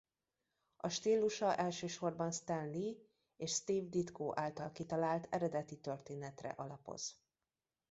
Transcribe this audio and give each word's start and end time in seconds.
A 0.77 0.89
stílusa 0.89 1.55
elsősorban 1.55 2.31
Stan 2.31 2.69
Lee 2.69 2.93
és 3.37 3.51
Steve 3.51 3.87
Ditko 3.89 4.31
által 4.35 4.71
kitalált 4.71 5.27
eredeti 5.29 5.77
történetre 5.79 6.49
alapoz. 6.49 7.15